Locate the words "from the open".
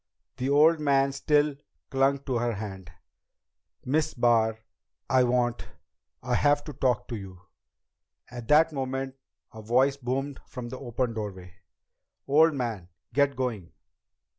10.47-11.13